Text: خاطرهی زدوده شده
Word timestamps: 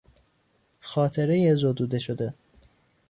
خاطرهی 0.79 1.55
زدوده 1.55 1.99
شده 1.99 2.33